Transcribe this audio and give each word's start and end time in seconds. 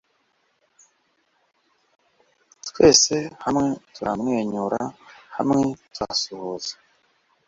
twese 2.67 3.15
hamwe 3.43 3.67
turamwenyura, 3.93 4.81
hamwe 5.35 5.59
turasuhuza 5.93 6.73